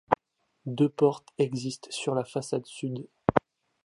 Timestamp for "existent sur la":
1.37-2.23